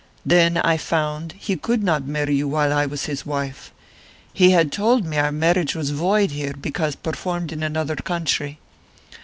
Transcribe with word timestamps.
Then 0.25 0.57
I 0.57 0.77
found 0.77 1.33
he 1.33 1.55
could 1.55 1.83
not 1.83 2.07
marry 2.07 2.33
you 2.35 2.47
while 2.47 2.73
I 2.73 2.87
was 2.87 3.05
his 3.05 3.23
wife; 3.23 3.71
he 4.33 4.49
had 4.49 4.71
told 4.71 5.05
me 5.05 5.17
our 5.19 5.31
marriage 5.31 5.75
was 5.75 5.91
void 5.91 6.31
here 6.31 6.55
because 6.59 6.95
performed 6.95 7.51
in 7.51 7.61
another 7.61 7.95
country. 7.95 8.57